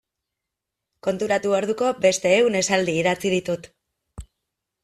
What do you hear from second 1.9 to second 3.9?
beste ehun esaldi idatzi ditut.